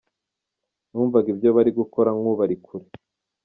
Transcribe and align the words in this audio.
Numvaga 0.91 1.27
ibyo 1.33 1.49
bari 1.55 1.71
gukora 1.79 2.09
nk’ubari 2.17 2.55
kure. 2.65 2.85